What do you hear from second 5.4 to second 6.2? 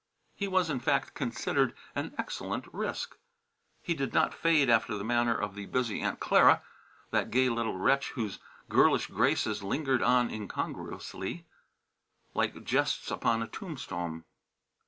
the busy Aunt